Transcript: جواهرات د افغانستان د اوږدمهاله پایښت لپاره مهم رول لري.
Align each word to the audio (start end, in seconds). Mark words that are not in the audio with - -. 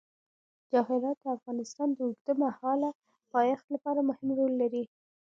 جواهرات 0.71 1.17
د 1.21 1.25
افغانستان 1.37 1.89
د 1.93 1.99
اوږدمهاله 2.07 2.89
پایښت 3.33 3.65
لپاره 3.73 3.99
مهم 4.09 4.29
رول 4.37 4.53
لري. 4.61 4.83